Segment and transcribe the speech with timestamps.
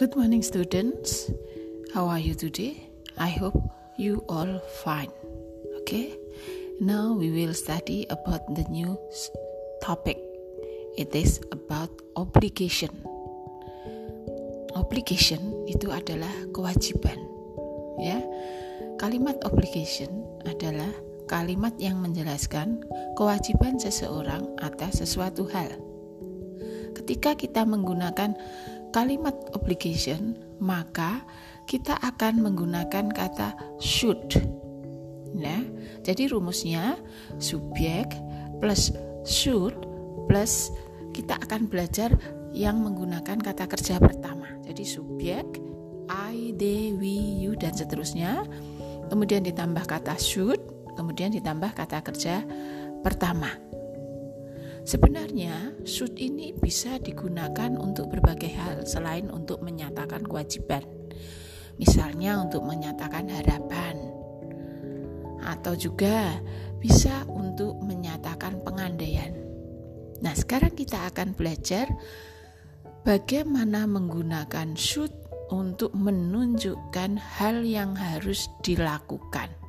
[0.00, 1.28] Good morning, students.
[1.92, 2.88] How are you today?
[3.20, 3.52] I hope
[4.00, 5.12] you all fine.
[5.84, 6.16] Okay,
[6.80, 8.96] now we will study about the new
[9.84, 10.16] topic.
[10.96, 12.88] It is about obligation.
[14.72, 17.20] Obligation itu adalah kewajiban,
[18.00, 18.24] ya.
[18.96, 20.08] Kalimat obligation
[20.48, 20.96] adalah
[21.28, 22.88] kalimat yang menjelaskan
[23.20, 25.68] kewajiban seseorang atas sesuatu hal.
[26.96, 28.32] Ketika kita menggunakan
[28.90, 31.22] kalimat obligation, maka
[31.66, 34.38] kita akan menggunakan kata should.
[35.34, 35.62] Nah,
[36.02, 36.98] jadi rumusnya
[37.38, 38.10] subjek
[38.58, 38.90] plus
[39.22, 39.74] should
[40.26, 40.74] plus
[41.14, 42.14] kita akan belajar
[42.50, 44.50] yang menggunakan kata kerja pertama.
[44.66, 45.46] Jadi subjek
[46.10, 48.42] I, they, we, you dan seterusnya.
[49.06, 50.58] Kemudian ditambah kata should,
[50.98, 52.42] kemudian ditambah kata kerja
[53.06, 53.54] pertama.
[54.90, 60.82] Sebenarnya, should ini bisa digunakan untuk berbagai hal selain untuk menyatakan kewajiban.
[61.78, 63.94] Misalnya untuk menyatakan harapan
[65.46, 66.42] atau juga
[66.82, 69.30] bisa untuk menyatakan pengandaian.
[70.26, 71.86] Nah, sekarang kita akan belajar
[73.06, 75.14] bagaimana menggunakan should
[75.54, 79.59] untuk menunjukkan hal yang harus dilakukan.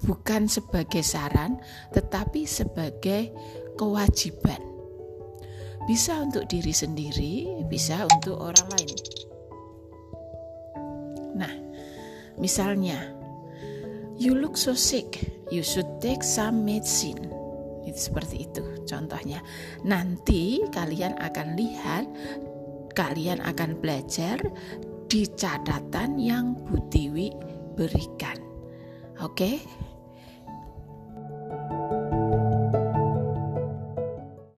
[0.00, 1.60] Bukan sebagai saran,
[1.92, 3.32] tetapi sebagai
[3.76, 4.60] kewajiban.
[5.88, 8.98] Bisa untuk diri sendiri, bisa untuk orang lain.
[11.36, 11.54] Nah,
[12.36, 13.12] misalnya,
[14.20, 17.32] you look so sick, you should take some medicine.
[17.88, 19.40] Itu seperti itu contohnya.
[19.88, 22.04] Nanti kalian akan lihat,
[22.92, 24.36] kalian akan belajar
[25.10, 27.32] di catatan yang Butiwi
[27.74, 28.38] berikan.
[29.24, 29.34] Oke?
[29.34, 29.56] Okay?